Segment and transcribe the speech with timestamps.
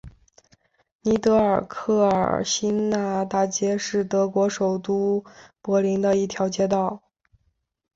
[1.03, 5.23] 尼德尔克尔新纳大街是德国首都
[5.61, 7.03] 柏林的一条街道。